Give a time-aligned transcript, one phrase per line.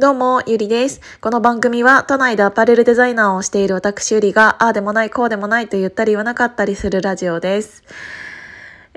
[0.00, 1.02] どうも、ゆりです。
[1.20, 7.84] この番組は都内でアパレルデザイナーをしている私ゆりが、ああでもない、こうでもないと言ったり言わなかったりするラジオです。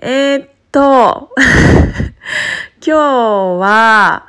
[0.01, 1.35] えー、っと、
[2.79, 2.99] 今日
[3.59, 4.27] は、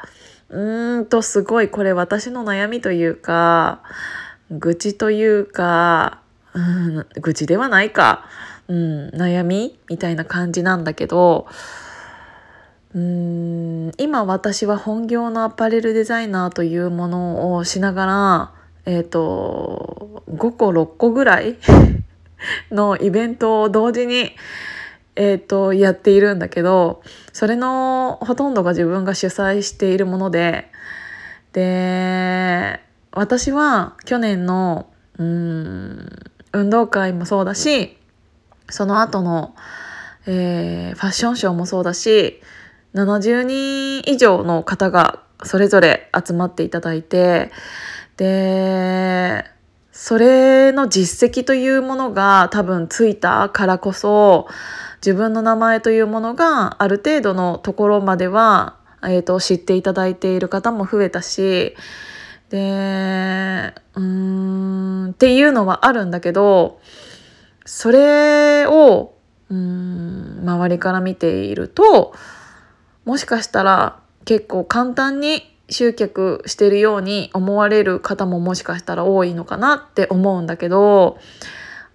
[0.49, 3.83] うーんと、すごいこれ私の悩みというか、
[4.51, 6.23] 愚痴というか、
[6.55, 8.27] うん、愚痴ではないか、
[8.67, 11.47] うん、悩みみたいな感じなんだけど、
[12.95, 18.55] うーん今私は本業のアパレルデザイナーというものをしながら
[18.87, 21.57] えっ、と5個6個ぐらい
[22.71, 24.33] のイベントを同時に、
[25.17, 30.71] えー、とやっているんだけどそれのほとんどが自分が主催しているもので
[31.53, 32.81] で
[33.13, 34.87] 私は去年の
[35.19, 36.09] うん
[36.53, 37.97] 運動会もそうだし
[38.69, 39.55] その後の、
[40.27, 42.41] えーファッションショーもそうだし
[42.95, 47.51] 70人以上の方がそれぞれ集まっていただいて
[48.17, 49.45] で
[49.91, 54.49] それの実績というものが多分ついたからこそ
[54.97, 61.77] 自分の名前というものがある程度のところまでは、えー、と知っていただいている方も増えたし
[62.51, 66.81] でうーんっていうのはあるんだけど
[67.65, 69.15] それを
[69.51, 72.15] うん周りから見ていると
[73.05, 81.19] もしかしたら結構簡単に集客してるように思われる方ももしかしたら多いのかなって思うんだけど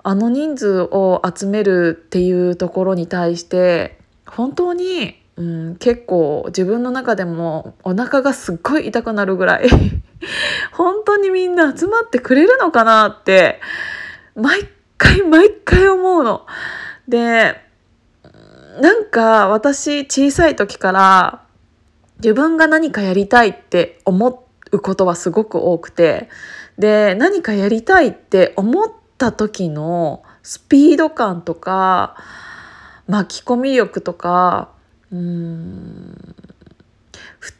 [0.03, 9.69] あの人数を集めるっていうところに対して本当に、うん、結構自分の中でもお腹がすっごい痛くなるぐらい
[10.71, 13.59] 本当にみんな集まってくれるのかなって
[14.35, 16.45] 毎回毎回思うの。
[17.07, 17.68] で
[18.79, 21.43] なんか私小さい時から
[22.17, 26.29] 自分が何かやりたいって思うことはすごく多くて
[26.77, 32.15] で何かやりたいって思った時のスピード感とか
[33.07, 34.69] 巻き込み力とか
[35.11, 36.35] うん
[37.39, 37.53] 普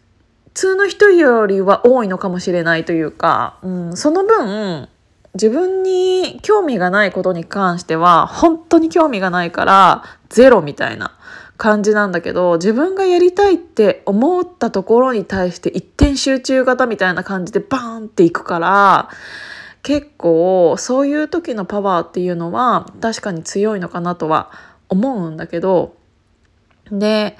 [0.53, 4.89] 通の人よりは多いのかもしれないというか、うん、その分
[5.35, 11.15] 自分に興味がないことに関しては本当に興味がないからゼロみたいな
[11.57, 19.09] 感じなんだけど自分がやりたいって思ったところに対して一点集中型みたいな感じでバーンっていくから
[19.83, 24.51] 結構そういう時のパワーっていうのは確かに強いのかなとは
[24.87, 25.95] 思うんだけど
[26.91, 27.37] で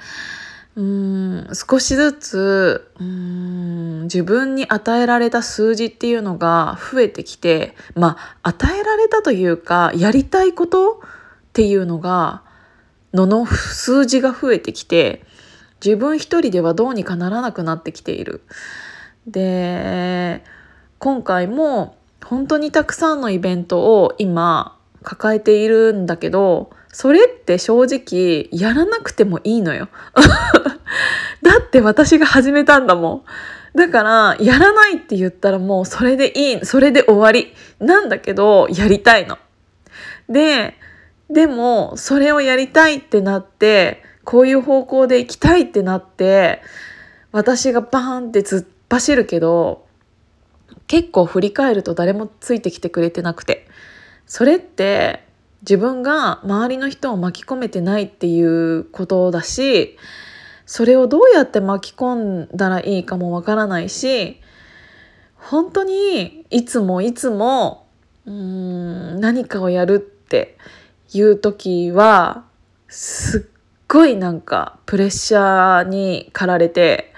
[0.76, 12.42] うん少しずつうん自分に与えられた数字っていうのが増えてきてまあ与えられたというかやりたいことっていうのが
[13.12, 15.24] のの数字が増えてきて
[15.84, 18.42] 自分一人ではどうにかならなくなってきている。
[19.26, 20.42] で
[20.98, 29.88] 今回も本当にたくさんのイベントを今抱えているんだけどそれって正直やらなくてもいいのよ。
[31.42, 33.24] だって私が始めたんだも
[33.74, 33.78] ん。
[33.78, 39.38] だからやらないって言ったらもうそれでいいそれで終わりなんだけどやりたいの。
[40.28, 40.74] で
[41.28, 46.62] でもそれをやりたいってなってこういう方向で行きたいってなって
[47.30, 49.86] 私がバーンって突っ走るけど
[50.88, 53.68] 結構振り返ると誰もついてきてくれてなくて
[54.26, 55.24] それって
[55.62, 59.98] 自分が周りの人を巻き込めてないっていうことだし
[60.66, 64.40] それをどうやって巻き込んだらいいかもわからないし
[65.34, 67.88] 本当にいつもいつも
[68.26, 70.56] うーん何かをやるって
[71.12, 72.44] いう時は
[72.88, 77.12] すっごいなんかプレッシャーに駆られて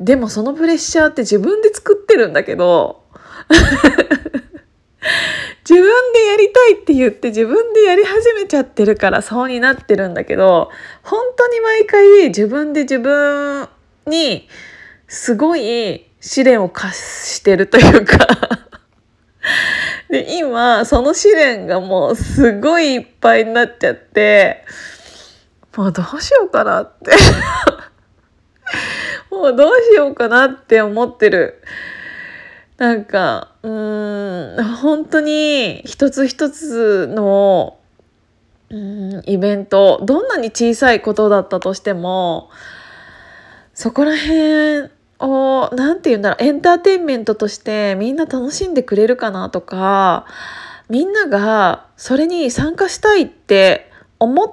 [0.00, 3.04] でもそのプレッシャーって自分で作ってるんだけど
[5.70, 10.68] 自分でやりたいって言って自分でやり始めちゃってるからそうになってるんだけど
[11.04, 13.68] 本当に毎回自分で自分
[14.04, 14.48] に
[15.06, 18.18] すごい試練を課してるというか
[20.10, 24.64] で今その試練がもうすごいいっぱいになっちゃって
[25.76, 27.12] もうどうしようかなって
[29.30, 31.62] もうどうしようかなって思ってる。
[32.80, 37.76] なんかうーん本当に一つ一つの
[38.70, 42.48] うんイベントどんなに小さいことだったとしても
[43.74, 44.88] そこら辺
[45.18, 50.24] を何て言うんだろうエンターテインメントとしてみんな楽しんでくれるかなとか
[50.88, 54.50] みんながそれに参加したいって思っ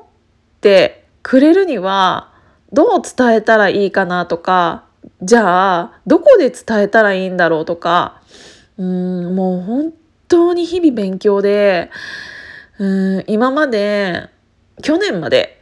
[0.59, 2.33] てくれるには
[2.73, 4.83] どう伝えたらいいかなとか
[5.21, 8.16] じゃあどこで伝えたらいいんだろうとか
[8.77, 9.93] うんもう本
[10.27, 11.89] 当に日々勉強で
[12.77, 14.29] うん今まで
[14.81, 15.59] 去年まで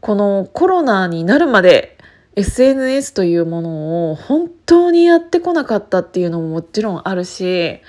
[0.00, 1.98] このコロナになるまで
[2.36, 7.80] SNS というものを本当にやってこなかったっていうのももちろんあるし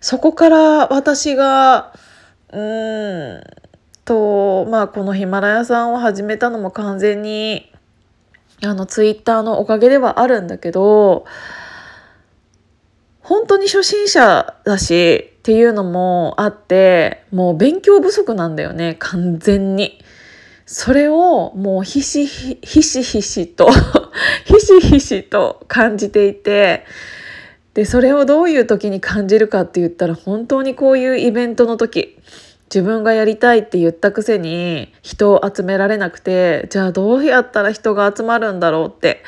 [0.00, 1.94] そこから私が
[2.52, 3.42] うん
[4.04, 7.72] とまあこのヒマラヤさんを始めたのも完全に
[8.62, 11.24] あのツイッターのおかげではあるんだけど
[13.26, 19.98] 本当に初心者だしっていうのもあってもう勉強不足なんだよね完全に。
[20.64, 23.68] それをもうひしひしひしと
[24.46, 26.84] ひしひしと感じていて
[27.74, 32.18] でそれをどういう時に感じるかって言ったら本当にこういうイベントの時
[32.72, 39.22] 自分がやりたいって言ったくせに人を集められなくてじゃあどうやったら人が集まるんだろうって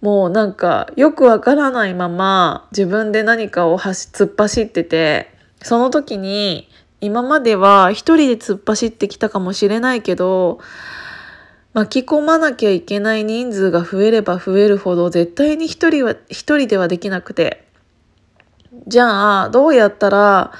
[0.00, 6.68] もうなんかよくわからないまま自分で何かを突っ走っててその時に
[7.00, 10.60] 今までは一人で突っ走ってきたかもしれないけど
[11.72, 17.64] 巻き込まなきゃいけない人数が増えれば増えるほど絶対に一人は一人ではできなくて
[18.86, 20.52] じゃあどうやったら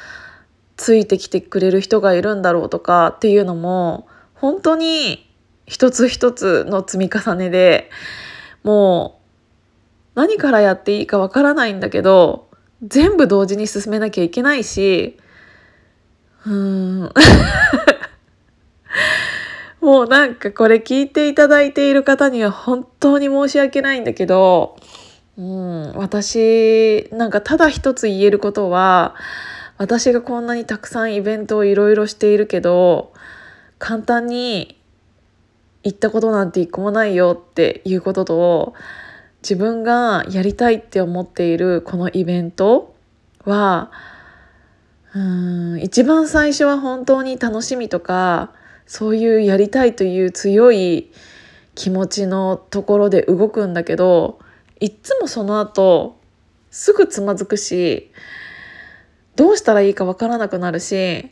[0.76, 5.28] ついてきてくれる人がいるんだろうとかっていうのも本当に
[5.66, 7.90] 一つ一つの積み重ねで
[8.62, 9.19] もう
[10.20, 12.50] 何からやっていいかわからないんだけど
[12.82, 15.17] 全部同時に進めなきゃいけないし
[16.44, 17.11] うーん。
[19.81, 24.76] もうなんかこれ聞いていただいている方には本当に申し訳ないんだけど、
[25.38, 29.14] うん、私なんかただ一つ言えることは
[29.78, 33.14] 私がこんなにたくさんイベントをいろいろしているけど
[33.78, 34.78] 簡単に
[35.82, 38.75] 行ったことなんて一個もないよっていうことと
[39.42, 42.94] 自分がやりたいって思っているこのイベント
[43.44, 43.90] は
[45.14, 48.52] うん一番最初は本当に楽しみとか
[48.87, 51.10] そういうやりたいという強い
[51.75, 54.38] 気持ちのところで動くんだけど
[54.78, 56.19] いっつもその後
[56.70, 58.12] すぐつまずくし
[59.37, 61.31] どうしたらいいかわからなくなるし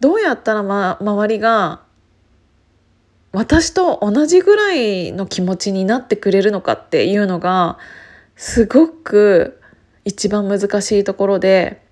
[0.00, 1.85] どうやったら、ま、周りが
[3.32, 7.78] 私と同じぐらいの気持ちになってくれるのかっていうのが
[8.34, 9.60] すごく
[10.04, 11.82] 一番難しいところで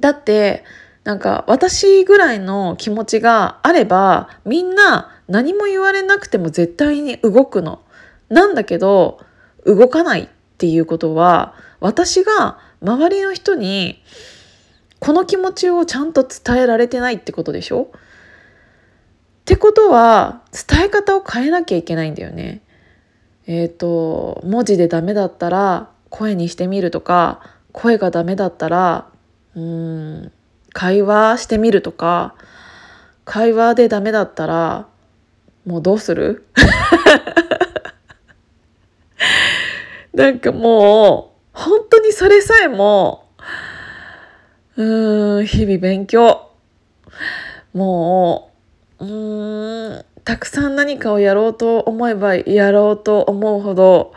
[0.00, 0.64] だって
[1.04, 7.80] なんか私ぐらいの気持ちがあればみんな何も言われなくても絶対に動くの。
[8.28, 9.20] なんだけど
[9.64, 14.02] 動かないっていうことは私が周りの人に
[14.98, 17.90] この気持ちをちゃんと伝えられてないってことでしょ？
[19.40, 22.62] ってことは伝え方を変えなきゃいけないんだよね。
[23.46, 27.40] えっ、ー、と文字でダメだったら声にしてみるとか
[27.72, 29.08] 声がダメだったら
[29.56, 30.32] うん
[30.72, 32.34] 会話してみるとか
[33.24, 34.86] 会話でダメだったら
[35.66, 36.46] もうどうする？
[40.14, 43.26] なんかもう本当にそれさえも
[44.76, 46.50] うん日々勉強
[47.72, 48.49] もう
[49.00, 54.12] うーんたくさん何かをやろうと思えばやろうと思うほど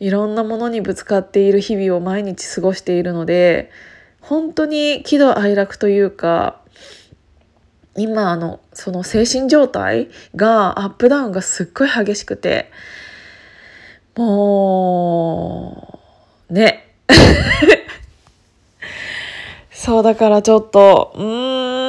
[0.00, 3.70] いろんなものにぶつかっている日々を毎日過ごしているので
[4.20, 6.60] 本当に喜怒哀楽というか
[7.96, 12.70] 今あのその精神状態がアップダウンがすっごい激しくて
[14.16, 16.00] も
[16.50, 16.80] うね。
[19.70, 21.83] そうだからちょっとうん。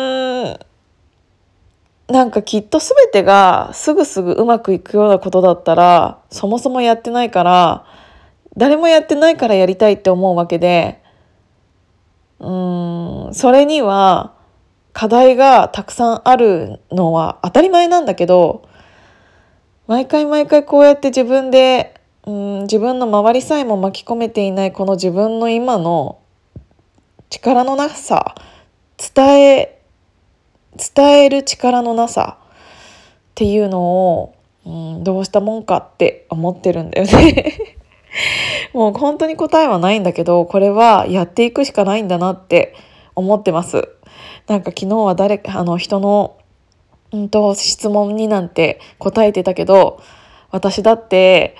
[2.08, 7.86] なんかきっと全てがすぐすぐうまくいくようなことだったらそもそもやってないから
[8.58, 11.02] 誰もやってないからやりたいって思うわけで
[12.40, 14.36] うんそれには
[14.94, 18.70] 課題がたくさんあるのは当たり前なんだけど
[19.88, 26.20] 毎回毎回こうやって自分でうん自分の周りさえも巻き込めていないこの自分の今の
[27.30, 28.36] 力のなさ
[28.98, 29.82] 伝え
[30.78, 32.46] 伝える力のなさっ
[33.36, 37.54] ていうのを、うん、どうしたもんかって思ってるんだよね。
[38.74, 42.74] もう本当に答えはないんだけどこれはやっていくしかないんだなって
[43.16, 43.90] 思ってます。
[44.48, 46.38] なんか昨日は誰あの人の、
[47.12, 50.02] うんと、質問になんて答えてたけど
[50.52, 51.56] 私だって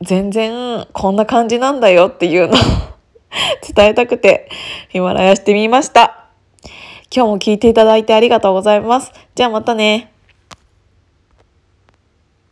[0.00, 2.56] 全然こんな感じなんだよっていうのを
[3.74, 4.48] 伝えたくて
[4.88, 6.21] ヒマラヤしてみました。
[7.14, 9.12] 今日も聞いていただいてありがとうございます。
[9.34, 10.14] じゃあまたね。